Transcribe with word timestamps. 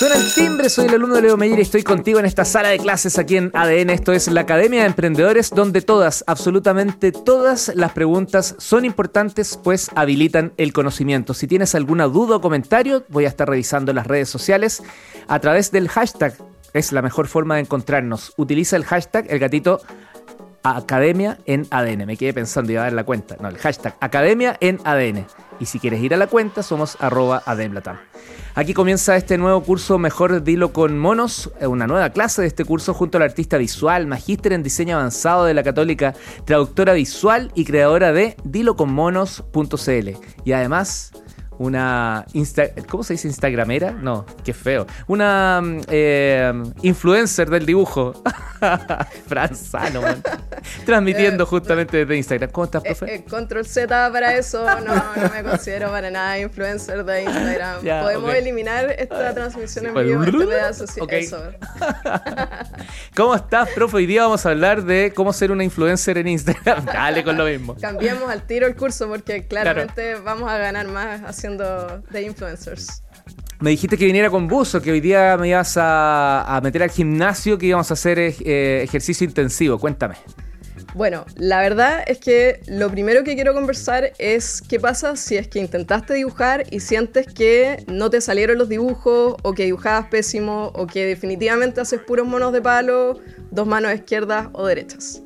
Suena 0.00 0.14
el 0.14 0.32
timbre, 0.32 0.70
soy 0.70 0.86
el 0.86 0.94
alumno 0.94 1.16
de 1.16 1.22
Leo 1.22 1.36
Meyer 1.36 1.58
y 1.58 1.62
estoy 1.62 1.82
contigo 1.82 2.18
en 2.18 2.24
esta 2.24 2.46
sala 2.46 2.70
de 2.70 2.78
clases 2.78 3.18
aquí 3.18 3.36
en 3.36 3.50
ADN. 3.52 3.90
Esto 3.90 4.12
es 4.12 4.28
la 4.28 4.40
Academia 4.40 4.80
de 4.80 4.86
Emprendedores, 4.86 5.50
donde 5.50 5.82
todas, 5.82 6.24
absolutamente 6.26 7.12
todas 7.12 7.70
las 7.74 7.92
preguntas 7.92 8.54
son 8.56 8.86
importantes, 8.86 9.58
pues 9.62 9.90
habilitan 9.94 10.54
el 10.56 10.72
conocimiento. 10.72 11.34
Si 11.34 11.46
tienes 11.46 11.74
alguna 11.74 12.06
duda 12.06 12.36
o 12.36 12.40
comentario, 12.40 13.04
voy 13.08 13.26
a 13.26 13.28
estar 13.28 13.46
revisando 13.46 13.92
las 13.92 14.06
redes 14.06 14.30
sociales 14.30 14.82
a 15.28 15.38
través 15.40 15.70
del 15.70 15.90
hashtag. 15.90 16.34
Es 16.72 16.92
la 16.92 17.02
mejor 17.02 17.26
forma 17.26 17.56
de 17.56 17.62
encontrarnos. 17.62 18.32
Utiliza 18.38 18.76
el 18.76 18.86
hashtag, 18.86 19.26
el 19.28 19.38
gatito 19.38 19.82
Academia 20.62 21.38
en 21.46 21.66
ADN. 21.70 22.06
Me 22.06 22.16
quedé 22.16 22.34
pensando, 22.34 22.72
iba 22.72 22.82
a 22.82 22.84
dar 22.84 22.92
la 22.92 23.04
cuenta. 23.04 23.36
No, 23.40 23.48
el 23.48 23.58
hashtag 23.58 23.96
Academia 24.00 24.56
en 24.60 24.78
ADN. 24.84 25.26
Y 25.58 25.66
si 25.66 25.78
quieres 25.78 26.02
ir 26.02 26.14
a 26.14 26.16
la 26.16 26.26
cuenta, 26.26 26.62
somos 26.62 26.96
arroba 27.00 27.42
Aquí 28.54 28.74
comienza 28.74 29.14
este 29.16 29.38
nuevo 29.38 29.62
curso 29.62 29.98
Mejor 29.98 30.42
Dilo 30.42 30.72
con 30.72 30.98
Monos, 30.98 31.50
eh, 31.60 31.66
una 31.66 31.86
nueva 31.86 32.10
clase 32.10 32.42
de 32.42 32.48
este 32.48 32.64
curso 32.64 32.94
junto 32.94 33.18
al 33.18 33.22
artista 33.22 33.58
visual, 33.58 34.06
magíster 34.06 34.52
en 34.52 34.62
diseño 34.62 34.96
avanzado 34.96 35.44
de 35.44 35.54
la 35.54 35.62
Católica, 35.62 36.14
traductora 36.46 36.94
visual 36.94 37.52
y 37.54 37.64
creadora 37.64 38.12
de 38.12 38.36
diloconmonos.cl. 38.44 40.08
Y 40.44 40.52
además 40.52 41.12
una 41.60 42.24
¿cómo 42.88 43.04
se 43.04 43.12
dice 43.12 43.28
instagramera? 43.28 43.90
No, 43.90 44.24
qué 44.42 44.54
feo. 44.54 44.86
Una 45.06 45.60
mm, 45.62 45.80
eh, 45.88 46.52
influencer 46.80 47.50
del 47.50 47.66
dibujo. 47.66 48.14
Franzano, 49.26 50.02
transmitiendo 50.86 51.44
eh, 51.44 51.46
justamente 51.46 51.98
desde 51.98 52.16
Instagram. 52.16 52.50
¿Cómo 52.50 52.64
estás, 52.64 52.82
profe? 52.82 53.14
Eh, 53.14 53.24
control 53.28 53.66
Z 53.66 54.12
para 54.12 54.34
eso. 54.36 54.64
No, 54.80 54.94
no 54.94 55.30
me 55.34 55.42
considero 55.42 55.90
para 55.90 56.10
nada 56.10 56.38
influencer 56.38 57.04
de 57.04 57.24
Instagram. 57.24 57.80
Podemos 58.02 58.34
eliminar 58.34 58.90
esta 58.98 59.34
transmisión 59.34 59.86
en 59.86 59.94
vivo, 59.94 60.24
este 60.24 60.46
pedazo. 60.46 60.84
Eso. 61.08 61.42
¿Cómo 63.14 63.34
estás, 63.34 63.68
profe? 63.70 63.98
Hoy 63.98 64.06
día 64.06 64.22
vamos 64.22 64.44
a 64.46 64.50
hablar 64.50 64.82
de 64.82 65.12
cómo 65.14 65.32
ser 65.32 65.52
una 65.52 65.64
influencer 65.64 66.16
en 66.16 66.28
Instagram. 66.28 66.84
Dale 66.86 67.22
con 67.22 67.36
lo 67.36 67.44
mismo. 67.44 67.76
Cambiemos 67.80 68.30
al 68.30 68.42
tiro 68.46 68.66
el 68.66 68.76
curso 68.76 69.08
porque 69.08 69.46
claramente 69.46 70.14
vamos 70.16 70.50
a 70.50 70.58
ganar 70.58 70.86
más 70.86 71.22
haciendo 71.22 71.49
de 71.58 72.22
influencers. 72.22 73.02
Me 73.60 73.70
dijiste 73.70 73.98
que 73.98 74.06
viniera 74.06 74.30
con 74.30 74.48
buzo, 74.48 74.80
que 74.80 74.90
hoy 74.90 75.00
día 75.00 75.36
me 75.36 75.48
ibas 75.48 75.74
a, 75.76 76.60
meter 76.62 76.82
al 76.82 76.90
gimnasio, 76.90 77.58
que 77.58 77.66
íbamos 77.66 77.90
a 77.90 77.94
hacer 77.94 78.18
eh, 78.18 78.82
ejercicio 78.82 79.26
intensivo. 79.26 79.78
Cuéntame. 79.78 80.16
Bueno, 80.94 81.24
la 81.36 81.60
verdad 81.60 82.02
es 82.06 82.18
que 82.18 82.62
lo 82.66 82.90
primero 82.90 83.22
que 83.22 83.34
quiero 83.34 83.54
conversar 83.54 84.12
es 84.18 84.60
qué 84.60 84.80
pasa 84.80 85.14
si 85.14 85.36
es 85.36 85.46
que 85.46 85.60
intentaste 85.60 86.14
dibujar 86.14 86.64
y 86.70 86.80
sientes 86.80 87.26
que 87.26 87.84
no 87.86 88.10
te 88.10 88.20
salieron 88.20 88.58
los 88.58 88.68
dibujos 88.68 89.36
o 89.42 89.52
que 89.52 89.66
dibujabas 89.66 90.06
pésimo 90.06 90.72
o 90.74 90.86
que 90.86 91.06
definitivamente 91.06 91.80
haces 91.80 92.00
puros 92.00 92.26
monos 92.26 92.52
de 92.52 92.60
palo, 92.60 93.20
dos 93.50 93.66
manos 93.68 93.94
izquierdas 93.94 94.48
o 94.52 94.66
derechas. 94.66 95.22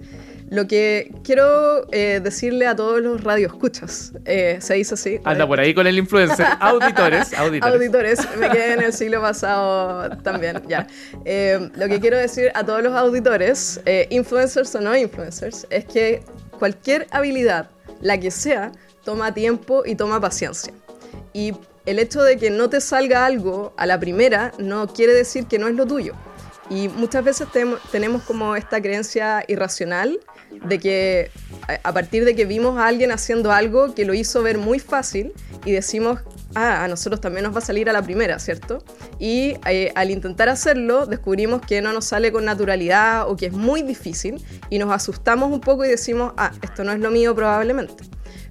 Lo 0.55 0.69
que 0.69 1.13
quiero 1.25 1.85
eh, 1.91 2.21
decirle 2.23 2.69
a 2.69 2.77
todos 2.77 3.03
los 3.03 3.25
radioescuchas, 3.25 4.13
eh, 4.25 4.59
se 4.61 4.75
dice 4.75 4.95
así. 4.95 5.21
Anda 5.25 5.49
por 5.49 5.59
ahí 5.59 5.75
con 5.75 5.85
el 5.89 5.99
influencer. 5.99 6.47
Auditores, 6.61 7.35
auditores. 7.35 7.75
Auditores, 7.75 8.37
me 8.39 8.49
quedé 8.51 8.75
en 8.75 8.83
el 8.85 8.93
siglo 8.93 9.21
pasado 9.21 10.17
también, 10.19 10.63
ya. 10.69 10.87
Eh, 11.25 11.71
lo 11.75 11.89
que 11.89 11.99
quiero 11.99 12.17
decir 12.17 12.53
a 12.55 12.63
todos 12.63 12.85
los 12.85 12.95
auditores, 12.95 13.81
influencers 14.11 14.73
o 14.77 14.81
no 14.81 14.97
influencers, 14.97 15.67
es 15.71 15.87
que 15.87 16.23
cualquier 16.61 17.09
habilidad, 17.11 17.69
la 18.01 18.21
que 18.21 18.31
sea, 18.31 18.71
toma 19.03 19.35
tiempo 19.35 19.83
y 19.85 19.97
toma 19.97 20.21
paciencia. 20.21 20.73
Y 21.33 21.53
el 21.85 21.99
hecho 21.99 22.23
de 22.23 22.37
que 22.37 22.51
no 22.51 22.71
te 22.71 22.81
salga 22.81 23.27
algo 23.27 23.75
a 23.77 23.87
la 23.87 23.99
primera 23.99 24.53
no 24.59 24.87
quiere 24.87 25.15
decir 25.15 25.47
que 25.47 25.59
no 25.59 25.67
es 25.67 25.75
lo 25.75 25.85
tuyo. 25.85 26.15
Y 26.71 26.89
muchas 26.89 27.25
veces 27.25 27.49
tenemos 27.91 28.23
como 28.23 28.55
esta 28.55 28.81
creencia 28.81 29.45
irracional 29.49 30.21
de 30.67 30.79
que 30.79 31.31
a 31.83 31.93
partir 31.93 32.25
de 32.25 32.35
que 32.35 32.45
vimos 32.45 32.79
a 32.79 32.87
alguien 32.87 33.11
haciendo 33.11 33.53
algo 33.53 33.95
que 33.95 34.05
lo 34.05 34.15
hizo 34.15 34.43
ver 34.43 34.59
muy 34.59 34.79
fácil 34.79 35.33
y 35.65 35.73
decimos, 35.73 36.21
ah, 36.55 36.85
a 36.85 36.89
nosotros 36.89 37.21
también 37.21 37.45
nos 37.45 37.55
va 37.55 37.59
a 37.59 37.63
salir 37.63 37.89
a 37.89 37.93
la 37.93 38.03
primera, 38.03 38.39
¿cierto? 38.39 38.85
Y 39.19 39.57
eh, 39.67 39.93
al 39.95 40.11
intentar 40.11 40.49
hacerlo 40.49 41.07
descubrimos 41.07 41.63
que 41.63 41.81
no 41.81 41.93
nos 41.93 42.07
sale 42.07 42.33
con 42.33 42.45
naturalidad 42.45 43.29
o 43.29 43.37
que 43.37 43.47
es 43.47 43.53
muy 43.53 43.83
difícil 43.83 44.45
y 44.71 44.79
nos 44.79 44.93
asustamos 44.93 45.51
un 45.51 45.61
poco 45.61 45.85
y 45.85 45.89
decimos, 45.89 46.33
ah, 46.37 46.53
esto 46.63 46.85
no 46.85 46.93
es 46.93 47.01
lo 47.01 47.11
mío 47.11 47.35
probablemente. 47.35 48.05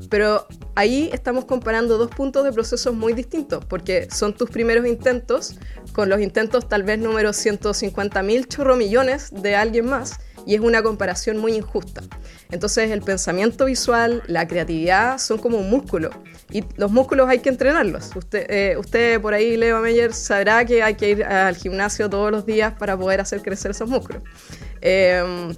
Pero 0.09 0.45
ahí 0.75 1.09
estamos 1.13 1.45
comparando 1.45 1.97
dos 1.97 2.11
puntos 2.11 2.43
de 2.43 2.51
procesos 2.51 2.93
muy 2.93 3.13
distintos, 3.13 3.63
porque 3.65 4.07
son 4.11 4.33
tus 4.33 4.49
primeros 4.49 4.85
intentos 4.85 5.55
con 5.93 6.09
los 6.09 6.19
intentos 6.19 6.67
tal 6.67 6.83
vez 6.83 6.99
número 6.99 7.29
150.000 7.31 8.47
chorromillones 8.47 9.29
de 9.31 9.55
alguien 9.55 9.85
más, 9.85 10.19
y 10.45 10.55
es 10.55 10.61
una 10.61 10.81
comparación 10.83 11.37
muy 11.37 11.53
injusta. 11.53 12.01
Entonces 12.51 12.91
el 12.91 13.01
pensamiento 13.01 13.65
visual, 13.65 14.23
la 14.27 14.47
creatividad 14.47 15.17
son 15.17 15.39
como 15.39 15.57
un 15.57 15.69
músculo 15.69 16.11
y 16.51 16.63
los 16.75 16.91
músculos 16.91 17.27
hay 17.29 17.39
que 17.39 17.49
entrenarlos. 17.49 18.15
Usted, 18.15 18.45
eh, 18.49 18.77
usted 18.77 19.19
por 19.21 19.33
ahí, 19.33 19.57
Leo 19.57 19.81
Meyer, 19.81 20.13
sabrá 20.13 20.63
que 20.65 20.83
hay 20.83 20.95
que 20.95 21.09
ir 21.09 21.23
al 21.23 21.55
gimnasio 21.55 22.09
todos 22.09 22.31
los 22.31 22.45
días 22.45 22.73
para 22.73 22.95
poder 22.97 23.21
hacer 23.21 23.41
crecer 23.41 23.71
esos 23.71 23.89
músculos. 23.89 24.21
Em, 24.85 25.55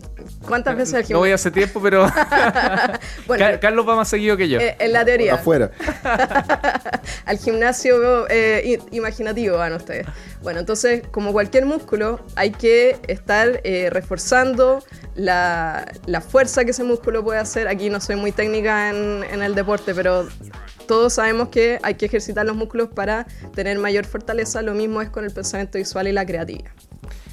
¿Cuántas 0.47 0.77
veces 0.77 0.93
al 0.93 1.01
gimnasio? 1.01 1.15
No 1.15 1.19
voy 1.21 1.31
hace 1.31 1.49
tiempo, 1.49 1.81
pero 1.81 2.05
Carlos 3.59 3.89
va 3.89 3.95
más 3.95 4.07
seguido 4.07 4.37
que 4.37 4.47
yo. 4.47 4.59
Eh, 4.59 4.75
en 4.77 4.93
la 4.93 5.03
teoría. 5.03 5.33
Afuera. 5.33 5.71
al 7.25 7.39
gimnasio 7.39 8.27
eh, 8.29 8.79
imaginativo 8.91 9.57
van 9.57 9.73
ustedes. 9.73 10.05
Bueno, 10.43 10.59
entonces, 10.59 11.01
como 11.09 11.31
cualquier 11.33 11.65
músculo, 11.65 12.23
hay 12.35 12.51
que 12.51 12.99
estar 13.07 13.61
eh, 13.63 13.89
reforzando 13.89 14.83
la, 15.15 15.87
fuerza 16.29 16.63
que 16.63 16.69
ese 16.69 16.83
músculo 16.83 17.23
puede 17.23 17.39
hacer. 17.39 17.67
Aquí 17.67 17.89
no 17.89 17.99
soy 18.01 18.17
muy 18.17 18.31
técnica 18.31 18.91
en, 18.91 19.23
en 19.23 19.41
el 19.41 19.55
deporte, 19.55 19.95
pero 19.95 20.27
todos 20.87 21.13
sabemos 21.13 21.49
que 21.49 21.79
hay 21.81 21.95
que 21.95 22.05
ejercitar 22.05 22.45
los 22.45 22.55
músculos 22.55 22.89
para 22.89 23.25
tener 23.55 23.79
mayor 23.79 24.05
fortaleza. 24.05 24.61
Lo 24.61 24.75
mismo 24.75 25.01
es 25.01 25.09
con 25.09 25.25
el 25.25 25.31
pensamiento 25.31 25.79
visual 25.79 26.07
y 26.07 26.11
la 26.11 26.27
creatividad 26.27 26.69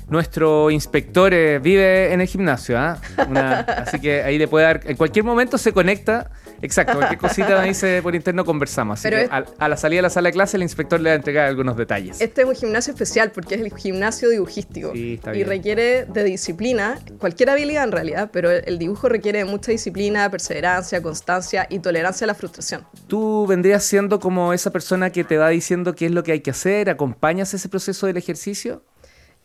nuestro 0.08 0.70
inspector 0.70 1.32
eh, 1.32 1.58
vive 1.58 2.12
en 2.12 2.20
el 2.20 2.26
gimnasio, 2.26 2.78
¿ah? 2.78 3.00
así 3.78 4.00
que 4.00 4.22
ahí 4.22 4.38
le 4.38 4.48
puede 4.48 4.66
dar, 4.66 4.80
en 4.84 4.96
cualquier 4.96 5.24
momento 5.24 5.58
se 5.58 5.72
conecta, 5.72 6.30
exacto, 6.60 6.94
cualquier 6.94 7.18
cosita 7.18 7.60
me 7.60 7.68
dice 7.68 8.00
por 8.02 8.14
interno 8.14 8.44
conversamos. 8.44 9.00
Así 9.00 9.10
que 9.10 9.28
a, 9.30 9.68
la 9.68 9.76
salida 9.76 9.98
de 9.98 10.02
la 10.02 10.10
sala 10.10 10.28
de 10.28 10.32
clase 10.32 10.56
el 10.56 10.62
inspector 10.62 11.00
le 11.00 11.10
va 11.10 11.14
a 11.14 11.16
entregar 11.16 11.46
algunos 11.48 11.76
detalles. 11.76 12.20
Este 12.20 12.42
es 12.42 12.48
un 12.48 12.54
gimnasio 12.54 12.92
especial 12.92 13.30
porque 13.32 13.54
es 13.54 13.60
el 13.60 13.72
gimnasio 13.76 14.28
dibujístico 14.28 14.94
y 14.94 15.18
requiere 15.44 16.04
de 16.04 16.24
disciplina, 16.24 16.98
cualquier 17.18 17.50
habilidad 17.50 17.84
en 17.84 17.92
realidad, 17.92 18.30
pero 18.32 18.50
el 18.50 18.78
dibujo 18.78 19.08
requiere 19.08 19.44
mucha 19.44 19.72
disciplina, 19.72 20.30
perseverancia, 20.30 21.02
constancia 21.02 21.66
y 21.70 21.78
tolerancia 21.78 22.24
a 22.24 22.28
la 22.28 22.34
frustración. 22.34 22.86
¿Tú 23.06 23.46
vendrías 23.46 23.84
siendo 23.84 24.20
como 24.20 24.52
esa 24.52 24.70
persona 24.70 25.10
que 25.10 25.24
te 25.24 25.38
va 25.38 25.48
diciendo 25.48 25.94
qué 25.94 26.06
es 26.06 26.12
lo 26.12 26.22
que 26.22 26.32
hay 26.32 26.40
que 26.40 26.50
hacer? 26.50 26.90
¿Acompañas 26.90 27.54
ese 27.54 27.68
proceso 27.68 28.06
del 28.06 28.16
ejercicio? 28.16 28.82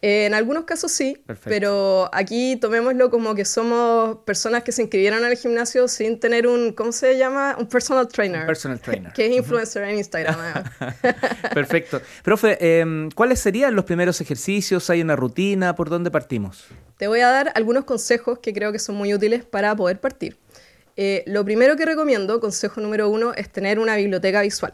En 0.02 0.36
algunos 0.36 0.66
casos 0.66 0.92
sí, 0.92 1.24
pero 1.44 2.08
aquí 2.14 2.56
tomémoslo 2.58 3.10
como 3.10 3.34
que 3.34 3.46
somos 3.46 4.18
personas 4.26 4.62
que 4.62 4.72
se 4.72 4.84
inscribieron 4.84 5.24
al 5.24 5.36
gimnasio 5.36 5.88
sin 5.88 6.20
tener 6.20 6.46
un, 6.46 6.74
¿cómo 6.74 6.92
se 6.92 7.18
llama? 7.18 7.56
Un 7.58 7.68
personal 7.68 8.08
trainer. 8.08 8.46
personal 8.46 8.80
trainer. 8.80 9.12
Que 9.16 9.26
es 9.26 9.36
influencer 9.36 9.84
en 9.84 9.98
Instagram. 9.98 10.36
Perfecto. 11.54 12.00
Profe, 12.24 12.80
em, 12.80 13.10
¿cuáles 13.10 13.40
serían 13.40 13.76
los 13.76 13.86
primeros 13.86 14.22
ejercicios? 14.22 14.88
¿Hay 14.92 15.02
una 15.02 15.16
rutina? 15.16 15.76
¿Por 15.76 15.90
dónde 15.90 16.12
partimos? 16.12 16.66
Te 16.98 17.08
voy 17.08 17.22
a 17.22 17.30
dar 17.30 17.52
algunos 17.56 17.86
consejos 17.86 18.38
que 18.38 18.54
creo 18.54 18.72
que 18.72 18.80
son 18.80 18.96
muy 18.96 19.16
útiles 19.16 19.46
para 19.46 19.76
poder 19.76 20.00
partir. 20.00 20.38
Eh, 20.96 21.24
lo 21.26 21.44
primero 21.44 21.76
que 21.76 21.86
recomiendo, 21.86 22.40
consejo 22.40 22.82
número 22.82 23.10
uno, 23.10 23.34
es 23.34 23.52
tener 23.52 23.80
una 23.80 23.96
biblioteca 23.96 24.42
visual 24.42 24.74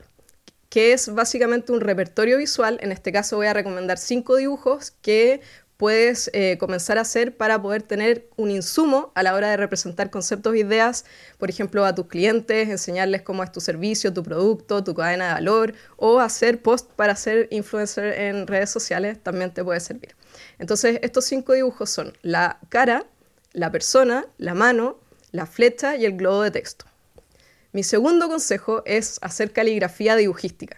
que 0.73 0.91
es 0.91 1.13
básicamente 1.13 1.71
un 1.71 1.81
repertorio 1.81 2.39
visual. 2.39 2.79
En 2.81 2.91
este 2.91 3.11
caso 3.11 3.35
voy 3.35 3.45
a 3.45 3.53
recomendar 3.53 3.99
cinco 3.99 4.37
dibujos 4.37 4.89
que 4.89 5.39
puedes 5.77 6.31
eh, 6.33 6.57
comenzar 6.59 6.97
a 6.97 7.01
hacer 7.01 7.37
para 7.37 7.61
poder 7.61 7.83
tener 7.83 8.27
un 8.37 8.49
insumo 8.49 9.11
a 9.13 9.21
la 9.21 9.35
hora 9.35 9.51
de 9.51 9.57
representar 9.57 10.09
conceptos 10.09 10.55
e 10.55 10.59
ideas, 10.61 11.05
por 11.37 11.51
ejemplo, 11.51 11.85
a 11.85 11.93
tus 11.93 12.07
clientes, 12.07 12.69
enseñarles 12.69 13.21
cómo 13.21 13.43
es 13.43 13.51
tu 13.51 13.61
servicio, 13.61 14.13
tu 14.15 14.23
producto, 14.23 14.83
tu 14.83 14.95
cadena 14.95 15.27
de 15.27 15.33
valor, 15.33 15.75
o 15.95 16.19
hacer 16.19 16.63
post 16.63 16.89
para 16.93 17.15
ser 17.15 17.49
influencer 17.51 18.05
en 18.19 18.47
redes 18.47 18.71
sociales, 18.71 19.21
también 19.21 19.53
te 19.53 19.63
puede 19.63 19.79
servir. 19.79 20.15
Entonces, 20.57 20.97
estos 21.03 21.25
cinco 21.25 21.53
dibujos 21.53 21.91
son 21.91 22.17
la 22.23 22.57
cara, 22.69 23.05
la 23.51 23.71
persona, 23.71 24.25
la 24.39 24.55
mano, 24.55 24.97
la 25.31 25.45
flecha 25.45 25.97
y 25.97 26.05
el 26.05 26.17
globo 26.17 26.41
de 26.41 26.49
texto. 26.49 26.85
Mi 27.73 27.81
segundo 27.81 28.29
consejo 28.29 28.83
es 28.85 29.17
hacer 29.23 29.51
caligrafía 29.51 30.15
dibujística. 30.15 30.77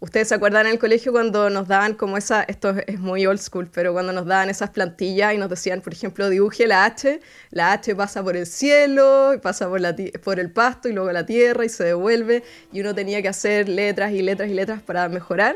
Ustedes 0.00 0.26
se 0.26 0.34
acuerdan 0.34 0.66
en 0.66 0.72
el 0.72 0.78
colegio 0.80 1.12
cuando 1.12 1.48
nos 1.48 1.68
daban 1.68 1.94
como 1.94 2.16
esa, 2.16 2.42
esto 2.42 2.70
es 2.88 2.98
muy 2.98 3.24
old 3.24 3.38
school, 3.38 3.70
pero 3.72 3.92
cuando 3.92 4.12
nos 4.12 4.26
daban 4.26 4.50
esas 4.50 4.70
plantillas 4.70 5.34
y 5.34 5.38
nos 5.38 5.48
decían, 5.48 5.80
por 5.80 5.92
ejemplo, 5.92 6.28
dibuje 6.28 6.66
la 6.66 6.84
H, 6.86 7.20
la 7.50 7.72
H 7.72 7.94
pasa 7.94 8.20
por 8.24 8.36
el 8.36 8.46
cielo, 8.46 9.38
pasa 9.40 9.68
por, 9.68 9.80
por 10.20 10.40
el 10.40 10.50
pasto 10.50 10.88
y 10.88 10.92
luego 10.92 11.12
la 11.12 11.24
tierra 11.24 11.64
y 11.64 11.68
se 11.68 11.84
devuelve 11.84 12.42
y 12.72 12.80
uno 12.80 12.96
tenía 12.96 13.22
que 13.22 13.28
hacer 13.28 13.68
letras 13.68 14.10
y 14.12 14.20
letras 14.20 14.50
y 14.50 14.54
letras 14.54 14.82
para 14.82 15.08
mejorar. 15.08 15.54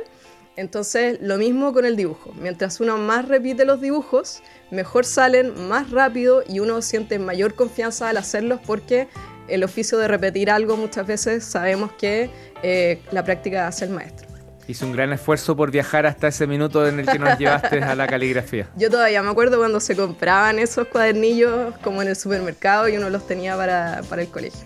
Entonces, 0.55 1.19
lo 1.23 1.38
mismo 1.38 1.73
con 1.73 1.87
el 1.87 1.97
dibujo. 1.97 2.32
Mientras 2.41 2.79
uno 2.79 2.99
más 2.99 3.26
repite 3.26 3.65
los 3.65 3.81
dibujos, 3.81 4.43
mejor 4.70 5.06
salen, 5.06 5.69
más 5.69 5.91
rápido 5.91 6.44
y 6.47 6.61
uno 6.61 6.82
siente 6.82 7.19
mayor 7.19 7.55
confianza 7.55 8.11
al 8.11 8.19
hacerlos 8.19 8.61
porque 8.65 9.08
el 9.49 9.65
oficio 9.65 9.99
de 9.99 10.09
repetir 10.09 10.50
algo 10.50 10.77
muchas 10.77 11.06
veces 11.06 11.44
sabemos 11.44 11.93
que 11.93 12.31
eh, 12.62 13.00
la 13.11 13.25
práctica 13.25 13.67
hace 13.67 13.85
el 13.85 13.91
maestro. 13.91 14.29
Hice 14.69 14.85
un 14.85 14.93
gran 14.93 15.12
esfuerzo 15.12 15.56
por 15.56 15.71
viajar 15.71 16.06
hasta 16.06 16.29
ese 16.29 16.47
minuto 16.47 16.87
en 16.87 17.00
el 17.00 17.06
que 17.06 17.19
nos 17.19 17.37
llevaste 17.39 17.83
a 17.83 17.94
la 17.97 18.06
caligrafía. 18.06 18.71
Yo 18.77 18.91
todavía 18.91 19.23
me 19.23 19.31
acuerdo 19.31 19.59
cuando 19.59 19.81
se 19.81 19.97
compraban 19.97 20.59
esos 20.59 20.87
cuadernillos 20.87 21.75
como 21.83 22.00
en 22.00 22.09
el 22.09 22.17
supermercado 22.17 22.89
y 22.89 22.97
uno 22.97 23.11
los 23.11 23.27
tenía 23.27 23.56
para, 23.56 24.03
para 24.09 24.23
el 24.23 24.29
colegio. 24.29 24.61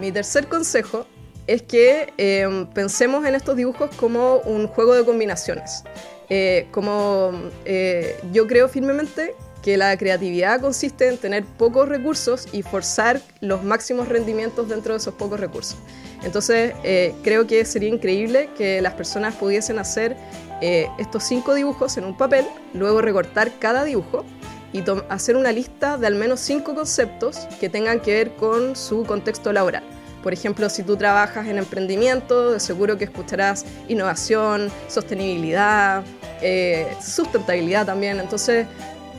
Mi 0.00 0.10
tercer 0.10 0.48
consejo 0.48 1.06
es 1.46 1.62
que 1.62 2.12
em, 2.18 2.66
pensemos 2.66 3.24
en 3.24 3.34
estos 3.34 3.56
dibujos 3.56 3.90
como 3.96 4.36
un 4.40 4.66
juego 4.66 4.94
de 4.94 5.04
combinaciones. 5.04 5.82
Eh, 6.30 6.68
como 6.72 7.32
eh, 7.64 8.20
yo 8.32 8.46
creo 8.46 8.68
firmemente 8.68 9.34
que 9.62 9.76
la 9.76 9.96
creatividad 9.96 10.60
consiste 10.60 11.08
en 11.08 11.18
tener 11.18 11.44
pocos 11.44 11.88
recursos 11.88 12.46
y 12.52 12.62
forzar 12.62 13.20
los 13.40 13.62
máximos 13.64 14.08
rendimientos 14.08 14.68
dentro 14.68 14.94
de 14.94 14.98
esos 14.98 15.14
pocos 15.14 15.40
recursos. 15.40 15.76
Entonces, 16.22 16.74
eh, 16.82 17.14
creo 17.22 17.46
que 17.46 17.64
sería 17.64 17.88
increíble 17.88 18.50
que 18.56 18.80
las 18.80 18.94
personas 18.94 19.34
pudiesen 19.34 19.78
hacer 19.78 20.16
eh, 20.60 20.88
estos 20.98 21.24
cinco 21.24 21.54
dibujos 21.54 21.96
en 21.96 22.04
un 22.04 22.16
papel, 22.16 22.44
luego 22.74 23.00
recortar 23.00 23.52
cada 23.58 23.84
dibujo 23.84 24.24
y 24.72 24.82
hacer 25.08 25.36
una 25.36 25.52
lista 25.52 25.96
de 25.96 26.06
al 26.06 26.14
menos 26.14 26.40
cinco 26.40 26.74
conceptos 26.74 27.46
que 27.60 27.68
tengan 27.68 28.00
que 28.00 28.12
ver 28.12 28.34
con 28.36 28.76
su 28.76 29.04
contexto 29.04 29.52
laboral. 29.52 29.84
Por 30.22 30.32
ejemplo, 30.32 30.68
si 30.68 30.82
tú 30.82 30.96
trabajas 30.96 31.46
en 31.46 31.58
emprendimiento, 31.58 32.52
de 32.52 32.60
seguro 32.60 32.98
que 32.98 33.04
escucharás 33.04 33.64
innovación, 33.86 34.70
sostenibilidad, 34.88 36.02
eh, 36.42 36.88
sustentabilidad 37.00 37.86
también. 37.86 38.18
Entonces, 38.18 38.66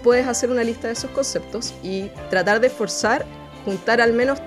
puedes 0.03 0.27
hacer 0.27 0.49
una 0.49 0.63
lista 0.63 0.87
de 0.87 0.93
esos 0.93 1.11
conceptos 1.11 1.73
y 1.83 2.09
tratar 2.29 2.59
de 2.59 2.69
forzar 2.69 3.25
juntar 3.65 4.01
al 4.01 4.13
menos 4.13 4.39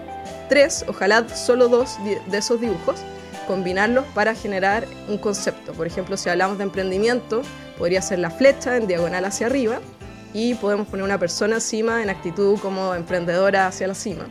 tres, 0.48 0.84
ojalá 0.88 1.28
solo 1.28 1.68
dos 1.68 1.96
de 2.04 2.38
esos 2.38 2.60
dibujos, 2.60 3.00
combinarlos 3.46 4.04
para 4.14 4.34
generar 4.34 4.86
un 5.08 5.18
concepto. 5.18 5.72
Por 5.72 5.86
ejemplo, 5.86 6.16
si 6.16 6.28
hablamos 6.28 6.58
de 6.58 6.64
emprendimiento, 6.64 7.42
podría 7.78 8.02
ser 8.02 8.18
la 8.18 8.30
flecha 8.30 8.76
en 8.76 8.86
diagonal 8.86 9.24
hacia 9.24 9.46
arriba 9.46 9.80
y 10.34 10.54
podemos 10.54 10.86
poner 10.86 11.04
una 11.04 11.18
persona 11.18 11.56
encima 11.56 12.02
en 12.02 12.10
actitud 12.10 12.58
como 12.58 12.94
emprendedora 12.94 13.66
hacia 13.66 13.86
la 13.86 13.94
cima. 13.94 14.26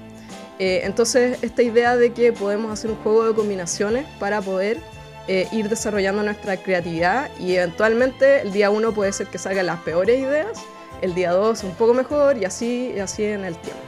Eh, 0.60 0.82
entonces, 0.84 1.40
esta 1.42 1.64
idea 1.64 1.98
de 1.98 2.14
que 2.14 2.34
podemos 2.34 2.72
hacer 2.72 2.92
un 2.92 2.98
juego 2.98 3.26
de 3.26 3.34
combinaciones 3.34 4.06
para 4.20 4.42
poder 4.42 4.80
eh, 5.28 5.48
ir 5.52 5.70
desarrollando 5.70 6.24
nuestra 6.24 6.58
creatividad 6.58 7.30
y 7.40 7.56
eventualmente 7.56 8.42
el 8.42 8.52
día 8.52 8.70
uno 8.70 8.92
puede 8.92 9.12
ser 9.14 9.28
que 9.28 9.38
salgan 9.38 9.68
las 9.68 9.80
peores 9.80 10.20
ideas, 10.20 10.60
el 11.02 11.14
día 11.14 11.32
dos 11.32 11.64
un 11.64 11.72
poco 11.72 11.94
mejor 11.94 12.38
y 12.38 12.46
así, 12.46 12.94
y 12.96 13.00
así 13.00 13.24
en 13.24 13.46
el 13.46 13.56
tiempo. 13.58 13.82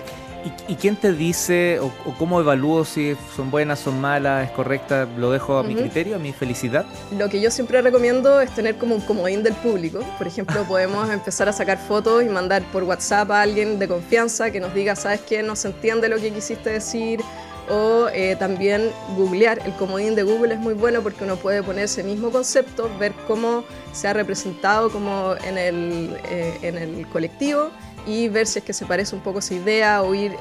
¿Y, 0.68 0.76
quién 0.76 0.98
te 0.98 1.14
dice 1.14 1.80
o, 1.80 1.90
cómo 2.20 2.42
evalúo 2.42 2.84
si 2.84 3.16
son 3.36 3.50
buenas, 3.50 3.80
son 3.80 4.02
malas, 4.02 4.50
es 4.50 4.52
correcta? 4.52 5.08
¿Lo 5.18 5.32
dejo 5.32 5.58
a 5.58 5.64
mi 5.64 5.74
criterio, 5.74 6.18
a 6.18 6.20
mi 6.20 6.34
felicidad? 6.34 6.86
Lo 7.18 7.30
que 7.30 7.40
yo 7.40 7.50
siempre 7.50 7.82
recomiendo 7.82 8.42
es 8.42 8.54
tener 8.54 8.78
como 8.78 8.96
un 8.96 9.02
comodín 9.02 9.42
del 9.42 9.54
público. 9.54 10.00
Por 10.18 10.28
ejemplo, 10.28 10.64
podemos 10.68 11.10
empezar 11.10 11.48
a 11.48 11.54
sacar 11.54 11.78
fotos 11.78 12.24
y 12.24 12.28
mandar 12.28 12.62
por 12.74 12.84
WhatsApp 12.84 13.32
a 13.32 13.42
alguien 13.42 13.80
de 13.80 13.88
confianza 13.88 14.52
que 14.52 14.60
nos 14.60 14.74
diga, 14.74 14.98
¿sabes 14.98 15.22
qué? 15.22 15.44
No 15.44 15.56
se 15.56 15.70
entiende 15.70 16.10
lo 16.10 16.18
que 16.18 16.32
quisiste 16.32 16.72
decir. 16.72 17.22
O 17.70 18.08
eh, 18.14 18.36
también 18.38 18.92
googlear. 19.16 19.60
El 19.66 19.74
comodín 19.74 20.16
de 20.16 20.24
Google 20.24 20.54
es 20.54 20.60
muy 20.60 20.74
bueno 20.74 21.02
porque 21.02 21.24
uno 21.24 21.38
puede 21.38 21.64
poner 21.64 21.86
ese 21.86 22.04
mismo 22.04 22.30
concepto, 22.30 22.90
ver 23.00 23.14
cómo 23.28 23.64
se 23.94 24.08
ha 24.08 24.14
representado 24.14 24.90
como 24.90 25.36
en 25.46 25.58
el, 25.58 26.18
eh, 26.30 26.58
en 26.62 26.78
el 26.78 27.08
colectivo 27.08 27.72
y 28.06 28.28
ver 28.28 28.48
si 28.48 28.60
es 28.60 28.66
que 28.66 28.74
se 28.74 28.86
parece 28.86 29.16
un 29.16 29.22
poco 29.22 29.40
esa 29.40 29.54
idea 29.54 30.02
o 30.02 30.14
ir 30.14 30.36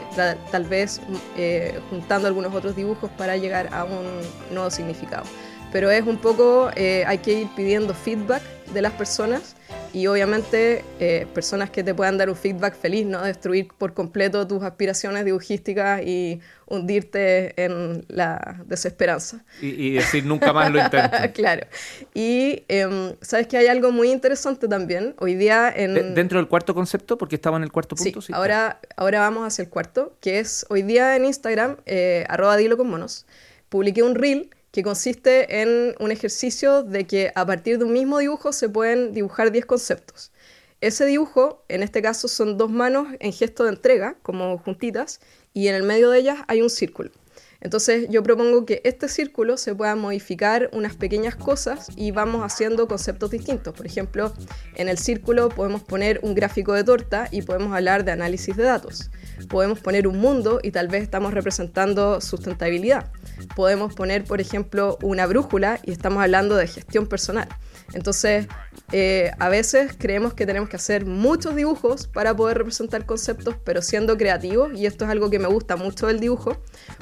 tal 0.51 0.65
vez 0.65 1.01
eh, 1.37 1.79
juntando 1.91 2.27
algunos 2.27 2.55
otros 2.55 2.75
dibujos 2.75 3.11
para 3.11 3.37
llegar 3.37 3.69
a 3.73 3.85
un 3.85 4.07
nuevo 4.51 4.71
significado. 4.71 5.25
Pero 5.71 5.91
es 5.91 6.07
un 6.07 6.19
poco, 6.19 6.71
eh, 6.77 7.05
hay 7.07 7.19
que 7.19 7.33
ir 7.33 7.49
pidiendo 7.55 7.95
feedback 7.95 8.43
de 8.75 8.83
las 8.83 8.93
personas 8.93 9.55
y 9.93 10.07
obviamente 10.07 10.85
eh, 11.01 11.27
personas 11.35 11.71
que 11.71 11.83
te 11.83 11.95
puedan 11.95 12.17
dar 12.19 12.31
un 12.31 12.37
feedback 12.37 12.75
feliz, 12.75 13.07
no 13.07 13.23
destruir 13.23 13.69
por 13.77 13.95
completo 13.95 14.47
tus 14.47 14.63
aspiraciones 14.63 15.25
dibujísticas 15.25 16.03
y 16.03 16.41
hundirte 16.67 17.63
en 17.63 18.05
la 18.09 18.63
desesperanza. 18.67 19.45
Y, 19.61 19.93
decir 19.93 20.25
nunca 20.25 20.53
más 20.53 20.71
lo 20.71 20.81
intento. 20.81 21.17
claro. 21.35 21.67
Y 22.15 22.65
em, 22.69 23.15
sabes 23.21 23.47
que 23.47 23.59
hay 23.59 23.67
algo 23.67 23.93
muy 23.93 24.11
interesante 24.11 24.69
también. 24.69 25.15
Hoy 25.19 25.35
día 25.35 25.73
en... 25.75 26.15
dentro 26.15 26.39
del 26.39 26.49
cuarto 26.49 26.75
concepto, 26.75 27.19
porque 27.19 27.37
estaba 27.37 27.59
en 27.59 27.65
el 27.65 27.73
cuarto 27.73 27.95
punto. 27.95 28.23
Sí, 28.23 28.33
Ahora, 28.33 28.81
ahora 28.97 29.21
vamos 29.21 29.47
hacia 29.47 29.63
el 29.63 29.69
cuarto, 29.69 30.17
que 30.21 30.39
es 30.39 30.65
hoy 30.71 30.83
día 30.83 31.17
en 31.17 31.27
Instagram, 31.27 31.77
eh, 31.85 32.25
arroba 32.29 32.57
dilo 32.57 32.77
con 32.79 32.89
monos, 32.89 33.27
publiqué 33.69 34.03
un 34.03 34.15
reel 34.15 34.51
que 34.73 34.83
consiste 34.83 35.61
en 35.61 35.95
un 36.01 36.11
ejercicio 36.11 36.83
de 36.83 37.07
que 37.07 37.31
a 37.35 37.47
partir 37.47 37.79
de 37.79 37.85
un 37.85 37.93
mismo 37.93 38.19
dibujo 38.19 38.53
se 38.53 38.69
pueden 38.69 39.13
dibujar 39.13 39.53
10 39.53 39.67
conceptos. 39.67 40.33
Ese 40.81 41.05
dibujo, 41.05 41.65
en 41.69 41.85
este 41.85 42.03
caso, 42.03 42.27
son 42.27 42.59
dos 42.59 42.71
manos 42.71 43.07
en 43.21 43.33
gesto 43.33 43.65
de 43.65 43.71
entrega, 43.71 44.17
como 44.23 44.59
juntitas, 44.59 45.21
y 45.53 45.69
en 45.69 45.77
el 45.77 45.85
medio 45.85 46.11
de 46.11 46.19
ellas 46.19 46.39
hay 46.49 46.63
un 46.63 46.71
círculo. 46.71 47.13
Entonces 47.61 48.09
yo 48.11 48.25
propongo 48.25 48.67
que 48.67 48.81
este 48.83 49.09
círculo 49.09 49.57
se 49.57 49.73
pueda 49.75 49.95
modificar 49.95 50.69
unas 50.73 50.97
pequeñas 50.97 51.37
cosas 51.37 51.89
y 51.95 52.11
vamos 52.11 52.43
haciendo 52.43 52.89
conceptos 52.89 53.31
distintos. 53.31 53.73
Por 53.75 53.87
ejemplo, 53.87 54.33
en 54.75 54.89
el 54.89 54.99
círculo 54.99 55.49
podemos 55.49 55.83
poner 55.85 56.19
un 56.25 56.35
gráfico 56.35 56.73
de 56.73 56.83
torta 56.83 57.29
y 57.31 57.43
podemos 57.43 57.73
hablar 57.73 58.05
de 58.05 58.11
análisis 58.11 58.57
de 58.57 58.65
datos. 58.65 59.11
Podemos 59.49 59.79
poner 59.79 60.09
un 60.09 60.19
mundo 60.19 60.59
y 60.61 60.73
tal 60.73 60.89
vez 60.89 61.05
estamos 61.05 61.33
representando 61.33 62.21
sustentabilidad. 62.21 63.13
Podemos 63.55 63.95
poner, 63.95 64.25
por 64.25 64.41
ejemplo, 64.41 64.99
una 65.03 65.27
brújula 65.27 65.81
y 65.83 65.93
estamos 65.93 66.23
hablando 66.23 66.57
de 66.57 66.67
gestión 66.67 67.07
personal. 67.07 67.49
Entonces, 67.93 68.47
eh, 68.93 69.33
a 69.39 69.49
veces 69.49 69.93
creemos 69.97 70.35
que 70.35 70.47
tenemos 70.47 70.69
que 70.69 70.77
hacer 70.77 71.05
muchos 71.05 71.55
dibujos 71.55 72.07
para 72.07 72.35
poder 72.35 72.59
representar 72.59 73.07
conceptos, 73.07 73.57
pero 73.65 73.83
siendo 73.83 74.17
creativos, 74.17 74.73
y 74.75 74.87
esto 74.87 75.05
es 75.05 75.11
algo 75.11 75.31
que 75.31 75.39
me 75.39 75.49
gusta 75.49 75.77
mucho 75.77 76.07
del 76.07 76.21
dibujo, 76.21 76.57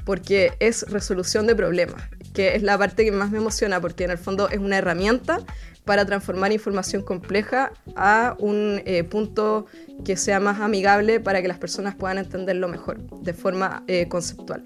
porque 0.05 0.53
es 0.61 0.83
resolución 0.91 1.47
de 1.47 1.55
problemas, 1.55 2.03
que 2.35 2.57
es 2.57 2.63
la 2.63 2.77
parte 2.79 3.05
que 3.05 3.13
más 3.13 3.31
me 3.31 3.39
emociona, 3.39 3.81
porque 3.81 4.05
en 4.05 4.11
el 4.11 4.19
fondo 4.19 4.49
es 4.49 4.59
una 4.59 4.79
herramienta 4.79 5.39
para 5.85 6.05
transformar 6.05 6.53
información 6.53 7.03
compleja 7.03 7.73
a 7.97 8.37
un 8.39 8.83
eh, 8.85 9.03
punto 9.05 9.67
que 10.05 10.17
sea 10.17 10.39
más 10.39 10.61
amigable 10.61 11.21
para 11.21 11.43
que 11.43 11.49
las 11.49 11.59
personas 11.59 11.95
puedan 11.95 12.19
entenderlo 12.19 12.69
mejor, 12.69 13.01
de 13.23 13.35
forma 13.35 13.83
eh, 13.87 14.07
conceptual. 14.09 14.65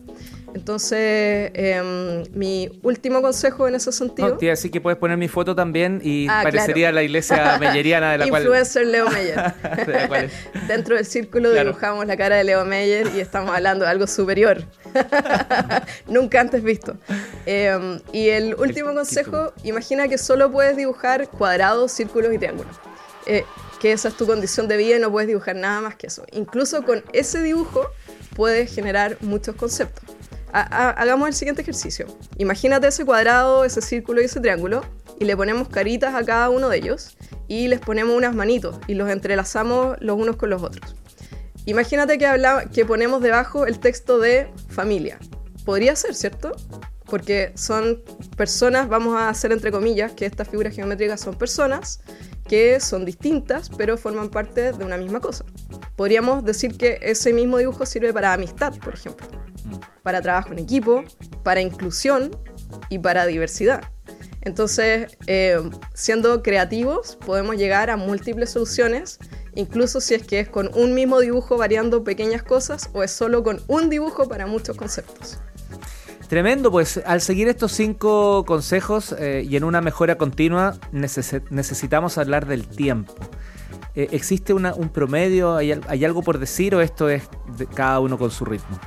Entonces, 0.55 1.51
em, 1.55 2.23
mi 2.33 2.71
último 2.83 3.21
consejo 3.21 3.67
en 3.67 3.75
ese 3.75 3.91
sentido. 3.91 4.39
No, 4.41 4.53
así 4.53 4.71
que 4.71 4.81
puedes 4.81 4.99
poner 4.99 5.19
mi 5.19 5.27
foto 5.27 5.57
también 5.57 6.01
y 6.03 6.29
ah, 6.31 6.41
parecería 6.45 6.93
la 6.93 7.03
iglesia 7.03 7.59
meyeriana 7.59 8.13
de 8.13 8.19
la 8.19 8.29
cual. 8.29 8.43
Influencer 8.43 8.87
Leo 8.87 9.11
Meyer. 9.11 9.53
Dentro 10.69 10.95
del 10.95 11.07
círculo 11.07 11.51
dibujamos 11.51 12.07
la 12.07 12.17
cara 12.17 12.37
de 12.37 12.45
Leo 12.45 12.65
Meyer 12.65 13.09
y 13.17 13.21
estamos 13.21 13.55
hablando 13.55 13.85
de 13.85 13.91
algo 13.91 14.07
superior. 14.07 14.65
Nunca 16.07 16.41
antes 16.41 16.63
visto. 16.63 16.97
Em, 17.47 18.01
y 18.13 18.29
el 18.29 18.55
último 18.55 18.95
consejo: 18.95 19.53
imagina 19.65 20.07
que 20.07 20.19
solo 20.19 20.53
puedes 20.53 20.77
dibujar 20.77 21.29
cuadrados, 21.29 21.91
círculos 21.91 22.33
y 22.33 22.39
triángulos. 22.39 22.77
Eh, 23.27 23.45
que 23.81 23.91
esa 23.91 24.09
es 24.09 24.17
tu 24.17 24.25
condición 24.25 24.69
de 24.69 24.77
vida 24.77 24.97
y 24.97 25.01
no 25.01 25.11
puedes 25.11 25.27
dibujar 25.27 25.57
nada 25.57 25.81
más 25.81 25.97
que 25.97 26.07
eso. 26.07 26.25
Incluso 26.31 26.85
con 26.85 27.03
ese 27.13 27.43
dibujo 27.43 27.91
puedes 28.37 28.73
generar 28.73 29.17
muchos 29.21 29.57
conceptos 29.57 30.14
hagamos 30.55 31.29
el 31.29 31.35
siguiente 31.35 31.63
ejercicio. 31.63 32.07
Imagínate 32.39 32.87
ese 32.87 33.05
cuadrado, 33.05 33.65
ese 33.65 33.81
círculo 33.81 34.23
y 34.23 34.27
ese 34.27 34.41
triángulo 34.41 34.83
y 35.19 35.25
le 35.25 35.37
ponemos 35.37 35.69
caritas 35.69 36.15
a 36.15 36.25
cada 36.25 36.49
uno 36.49 36.69
de 36.69 36.79
ellos 36.79 37.17
y 37.49 37.69
les 37.69 37.81
ponemos 37.81 38.17
unas 38.17 38.35
manitos 38.35 38.77
y 38.87 38.95
los 38.95 39.11
entrelazamos 39.11 39.97
los 40.01 40.19
unos 40.19 40.37
con 40.37 40.51
los 40.51 40.63
otros. 40.63 40.95
Imagínate 41.67 42.19
que, 42.19 42.29
que 42.73 42.85
ponemos 42.85 43.23
debajo 43.23 43.67
el 43.67 43.81
texto 43.81 44.19
de 44.19 44.49
familia. 44.69 45.19
Podría 45.65 45.97
ser, 45.97 46.15
¿cierto? 46.15 46.53
Porque 47.07 47.53
son 47.55 48.03
personas, 48.37 48.89
vamos 48.89 49.17
a 49.17 49.29
hacer 49.31 49.51
entre 49.51 49.73
comillas 49.73 50.13
que 50.13 50.27
estas 50.27 50.49
figuras 50.49 50.75
geométricas 50.75 51.21
son 51.21 51.37
personas 51.37 52.01
que 52.47 52.79
son 52.79 53.07
distintas 53.07 53.71
pero 53.71 53.97
forman 53.97 54.29
parte 54.29 54.73
de 54.73 54.85
una 54.85 54.99
misma 54.99 55.21
cosa. 55.21 55.45
Podríamos 55.97 56.45
decir 56.45 56.77
que 56.77 56.99
ese 57.03 57.33
mismo 57.33 57.59
dibujo 57.59 57.87
sirve 57.87 58.13
para 58.13 58.33
amistad, 58.33 58.75
por 58.79 58.95
ejemplo 58.95 59.27
para 60.05 60.23
trabajo 60.23 60.53
en 60.53 60.61
equipo, 60.61 61.03
para 61.43 61.61
inclusión 61.61 62.31
y 62.91 63.01
para 63.01 63.27
diversidad. 63.27 63.83
Entonces, 64.43 65.17
eh, 65.27 65.59
siendo 65.95 66.43
creativos, 66.43 67.17
podemos 67.17 67.57
llegar 67.57 67.89
a 67.89 67.97
múltiples 67.97 68.51
soluciones, 68.51 69.19
incluso 69.55 70.03
si 70.03 70.15
es 70.15 70.27
que 70.27 70.41
es 70.41 70.49
con 70.49 70.71
un 70.75 70.95
mismo 70.95 71.19
dibujo 71.21 71.57
variando 71.57 72.05
pequeñas 72.05 72.43
cosas 72.43 72.91
o 72.93 73.03
es 73.03 73.11
solo 73.11 73.43
con 73.43 73.63
un 73.67 73.89
dibujo 73.89 74.29
para 74.29 74.47
muchos 74.47 74.77
conceptos. 74.77 75.39
Tremendo, 76.29 76.71
pues 76.71 77.01
al 77.07 77.23
seguir 77.23 77.49
estos 77.49 77.73
cinco 77.73 78.45
consejos 78.47 79.15
eh, 79.19 79.47
y 79.49 79.57
en 79.57 79.65
una 79.65 79.81
mejora 79.81 80.17
continua 80.19 80.77
necesitamos 80.93 82.19
hablar 82.19 82.47
del 82.47 82.67
tiempo. 82.67 83.15
Eh, 83.95 84.09
¿Existe 84.11 84.53
un 84.53 84.89
promedio? 84.93 85.57
¿Hay, 85.57 86.05
algo 86.05 86.23
por 86.23 86.39
decir 86.39 86.75
o 86.75 86.81
esto 86.81 87.09
es 87.09 87.23
de 87.57 87.67
cada 87.67 88.01
uno 88.01 88.19
con 88.19 88.31
su 88.31 88.45
ritmo? 88.45 88.79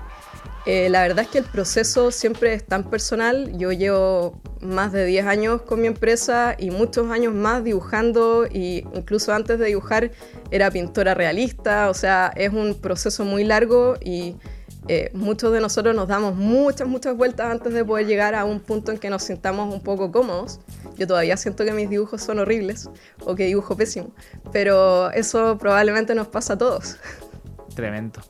Eh, 0.70 0.90
la 0.90 1.02
verdad 1.04 1.24
es 1.24 1.30
que 1.30 1.38
el 1.38 1.46
proceso 1.46 2.12
siempre 2.12 2.54
es 2.54 2.66
tan 2.66 2.84
personal. 2.90 3.58
Yo 3.58 3.72
llevo 3.72 4.42
más 4.60 4.92
de 4.92 5.06
10 5.06 5.26
años 5.26 5.62
con 5.62 5.80
mi 5.80 5.88
empresa 5.88 6.58
y 6.60 6.72
muchos 6.72 7.10
años 7.10 7.34
más 7.34 7.64
dibujando 7.64 8.46
y 8.46 8.86
incluso 8.94 9.32
antes 9.32 9.60
de 9.60 9.68
dibujar 9.68 10.12
era 10.52 10.70
pintora 10.70 11.14
realista. 11.14 11.90
O 11.90 11.94
sea, 11.94 12.34
es 12.36 12.52
un 12.52 12.76
proceso 12.76 13.24
muy 13.24 13.46
largo 13.46 13.96
y 14.04 14.36
eh, 14.90 15.10
muchos 15.14 15.54
de 15.54 15.62
nosotros 15.62 15.96
nos 15.96 16.10
damos 16.10 16.36
muchas, 16.36 16.86
muchas 16.86 17.16
vueltas 17.16 17.50
antes 17.50 17.74
de 17.74 17.86
poder 17.86 18.06
llegar 18.06 18.36
a 18.36 18.44
un 18.44 18.60
punto 18.60 18.92
en 18.92 18.98
que 18.98 19.10
nos 19.10 19.24
sintamos 19.24 19.74
un 19.74 19.80
poco 19.80 20.12
cómodos. 20.12 20.60
Yo 20.98 21.08
todavía 21.08 21.38
siento 21.38 21.64
que 21.64 21.72
mis 21.72 21.90
dibujos 21.90 22.22
son 22.22 22.40
horribles 22.40 22.90
o 23.24 23.36
que 23.36 23.46
dibujo 23.46 23.78
pésimo, 23.78 24.12
pero 24.52 25.12
eso 25.12 25.58
probablemente 25.58 26.14
nos 26.14 26.28
pasa 26.28 26.56
a 26.56 26.58
todos. 26.58 26.98
Tremendo. 27.78 28.22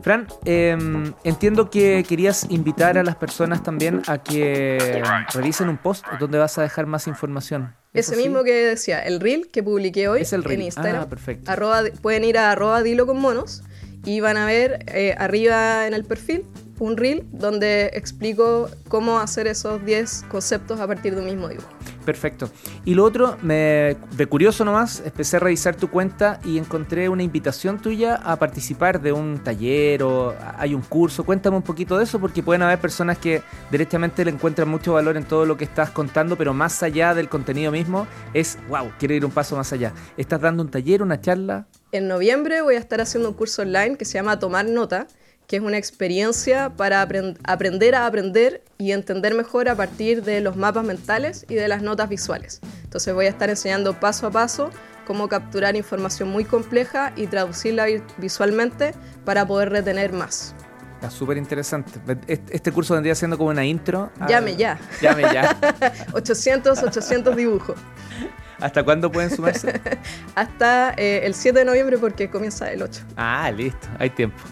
Fran, 0.00 0.28
em, 0.44 1.12
entiendo 1.24 1.70
que 1.70 2.04
querías 2.08 2.46
invitar 2.50 2.96
a 2.96 3.02
las 3.02 3.16
personas 3.16 3.64
también 3.64 4.02
a 4.06 4.18
que 4.18 5.02
revisen 5.34 5.68
un 5.68 5.76
post 5.76 6.06
donde 6.20 6.38
vas 6.38 6.56
a 6.58 6.62
dejar 6.62 6.86
más 6.86 7.08
información. 7.08 7.74
Ese 7.92 8.14
mismo 8.14 8.44
que 8.44 8.52
decía, 8.52 9.00
el 9.00 9.18
reel 9.18 9.48
que 9.48 9.60
publiqué 9.64 10.06
hoy 10.06 10.22
en 10.30 10.62
Instagram. 10.62 11.02
Ah, 11.02 11.08
perfecto. 11.08 11.52
pueden 12.00 12.22
ir 12.22 12.38
a 12.38 12.52
arroba 12.52 12.84
dilo 12.84 13.08
con 13.08 13.18
monos 13.20 13.64
y 14.04 14.20
van 14.20 14.36
a 14.36 14.46
ver 14.46 14.84
eh, 14.86 15.16
arriba 15.18 15.88
en 15.88 15.92
el 15.92 16.04
perfil 16.04 16.44
un 16.78 16.96
reel 16.96 17.24
donde 17.32 17.90
explico 17.92 18.70
cómo 18.86 19.18
hacer 19.18 19.48
esos 19.48 19.84
10 19.84 20.26
conceptos 20.28 20.78
a 20.78 20.86
partir 20.86 21.16
de 21.16 21.22
un 21.22 21.26
mismo 21.26 21.48
dibujo. 21.48 21.68
Perfecto. 22.06 22.48
Y 22.84 22.94
lo 22.94 23.02
otro, 23.02 23.36
me, 23.42 23.96
de 24.12 24.26
curioso 24.26 24.64
nomás, 24.64 25.02
empecé 25.04 25.38
a 25.38 25.40
revisar 25.40 25.74
tu 25.74 25.90
cuenta 25.90 26.38
y 26.44 26.56
encontré 26.56 27.08
una 27.08 27.24
invitación 27.24 27.80
tuya 27.80 28.14
a 28.14 28.36
participar 28.36 29.00
de 29.00 29.10
un 29.10 29.40
taller 29.42 30.04
o 30.04 30.32
hay 30.56 30.72
un 30.72 30.82
curso. 30.82 31.24
Cuéntame 31.24 31.56
un 31.56 31.64
poquito 31.64 31.98
de 31.98 32.04
eso 32.04 32.20
porque 32.20 32.44
pueden 32.44 32.62
haber 32.62 32.78
personas 32.78 33.18
que 33.18 33.42
directamente 33.72 34.24
le 34.24 34.30
encuentran 34.30 34.68
mucho 34.68 34.92
valor 34.92 35.16
en 35.16 35.24
todo 35.24 35.44
lo 35.46 35.56
que 35.56 35.64
estás 35.64 35.90
contando, 35.90 36.36
pero 36.36 36.54
más 36.54 36.80
allá 36.84 37.12
del 37.12 37.28
contenido 37.28 37.72
mismo 37.72 38.06
es, 38.32 38.56
wow, 38.68 38.92
quiero 39.00 39.14
ir 39.14 39.24
un 39.24 39.32
paso 39.32 39.56
más 39.56 39.72
allá. 39.72 39.92
¿Estás 40.16 40.40
dando 40.40 40.62
un 40.62 40.70
taller, 40.70 41.02
una 41.02 41.20
charla? 41.20 41.66
En 41.90 42.06
noviembre 42.06 42.62
voy 42.62 42.76
a 42.76 42.78
estar 42.78 43.00
haciendo 43.00 43.28
un 43.28 43.34
curso 43.34 43.62
online 43.62 43.96
que 43.96 44.04
se 44.04 44.14
llama 44.14 44.38
Tomar 44.38 44.66
Nota 44.66 45.08
que 45.46 45.56
es 45.56 45.62
una 45.62 45.78
experiencia 45.78 46.70
para 46.70 47.02
aprender 47.02 47.94
a 47.94 48.06
aprender 48.06 48.62
y 48.78 48.92
entender 48.92 49.34
mejor 49.34 49.68
a 49.68 49.76
partir 49.76 50.22
de 50.22 50.40
los 50.40 50.56
mapas 50.56 50.84
mentales 50.84 51.46
y 51.48 51.54
de 51.54 51.68
las 51.68 51.82
notas 51.82 52.08
visuales. 52.08 52.60
Entonces 52.84 53.14
voy 53.14 53.26
a 53.26 53.28
estar 53.28 53.48
enseñando 53.48 53.98
paso 54.00 54.26
a 54.26 54.30
paso 54.30 54.70
cómo 55.06 55.28
capturar 55.28 55.76
información 55.76 56.28
muy 56.28 56.44
compleja 56.44 57.12
y 57.16 57.28
traducirla 57.28 57.86
visualmente 58.18 58.92
para 59.24 59.46
poder 59.46 59.70
retener 59.70 60.12
más. 60.12 60.54
Está 60.96 61.10
súper 61.10 61.36
interesante. 61.36 61.92
Este 62.26 62.72
curso 62.72 62.94
vendría 62.94 63.14
siendo 63.14 63.36
como 63.36 63.50
una 63.50 63.64
intro. 63.64 64.10
Llame 64.28 64.56
ya. 64.56 64.78
Llame 65.00 65.22
ya. 65.22 65.56
800, 66.12 66.82
800 66.82 67.36
dibujos. 67.36 67.76
¿Hasta 68.60 68.82
cuándo 68.82 69.12
pueden 69.12 69.30
sumarse? 69.30 69.80
Hasta 70.34 70.94
eh, 70.96 71.20
el 71.24 71.34
7 71.34 71.58
de 71.58 71.64
noviembre 71.66 71.98
porque 71.98 72.30
comienza 72.30 72.72
el 72.72 72.82
8. 72.82 73.02
Ah, 73.16 73.50
listo. 73.50 73.86
Hay 73.98 74.10
tiempo. 74.10 74.42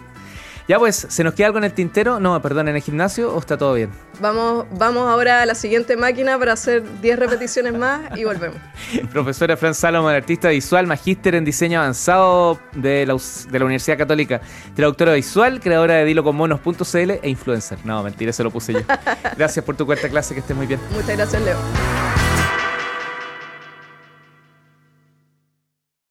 Ya 0.67 0.79
pues, 0.79 1.07
¿se 1.09 1.23
nos 1.25 1.35
queda 1.35 1.49
algo 1.49 1.59
en 1.59 1.65
el 1.65 1.73
tintero? 1.75 2.21
No, 2.21 2.41
perdón, 2.41 2.69
en 2.69 2.77
el 2.77 2.83
gimnasio 2.83 3.35
o 3.35 3.39
está 3.39 3.59
todo 3.59 3.75
bien? 3.75 3.91
Vamos, 4.21 4.65
vamos 4.71 5.11
ahora 5.11 5.43
a 5.43 5.47
la 5.47 5.55
siguiente 5.55 5.97
máquina 5.97 6.39
para 6.39 6.55
hacer 6.55 6.83
10 7.03 7.19
repeticiones 7.19 7.75
más 7.75 8.17
y 8.17 8.25
volvemos. 8.25 8.59
Profesora 9.13 9.57
Fran 9.59 9.75
Salomon, 9.75 10.15
artista 10.15 10.49
visual, 10.49 10.87
magíster 10.87 11.35
en 11.35 11.45
diseño 11.45 11.81
avanzado 11.81 12.59
de 12.73 13.05
la, 13.05 13.15
de 13.15 13.59
la 13.59 13.65
Universidad 13.65 13.99
Católica, 13.99 14.41
traductora 14.75 15.13
visual, 15.13 15.61
creadora 15.61 15.97
de 15.97 16.05
diloconmonos.cl 16.07 17.11
e 17.11 17.29
influencer. 17.29 17.79
No, 17.85 18.03
mentira, 18.03 18.33
se 18.33 18.43
lo 18.43 18.51
puse 18.51 18.73
yo. 18.73 18.81
Gracias 19.37 19.63
por 19.65 19.77
tu 19.77 19.85
cuarta 19.85 20.09
clase, 20.09 20.33
que 20.33 20.41
estés 20.41 20.57
muy 20.57 20.67
bien. 20.67 20.81
Muchas 20.93 21.17
gracias, 21.17 21.43
Leo. 21.43 21.57